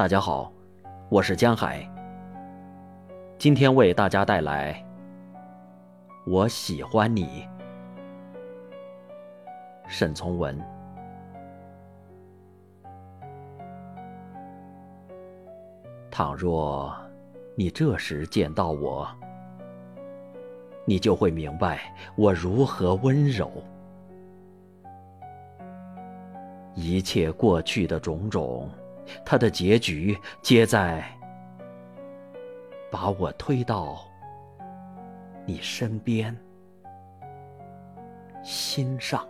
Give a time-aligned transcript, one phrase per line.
[0.00, 0.50] 大家好，
[1.10, 1.86] 我是江海。
[3.36, 4.72] 今天为大家带来
[6.26, 7.46] 《我喜欢你》，
[9.86, 10.58] 沈从文。
[16.10, 16.96] 倘若
[17.54, 19.06] 你这时见到我，
[20.86, 23.52] 你就会明白我如何温柔。
[26.74, 28.66] 一切过去的种种，
[29.24, 31.04] 他的结局皆在
[32.90, 34.04] 把我推到
[35.46, 36.36] 你身边、
[38.42, 39.26] 心上。